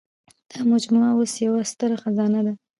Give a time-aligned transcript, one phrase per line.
[0.51, 2.53] دا مجموعه اوس یوه ستره خزانه ده.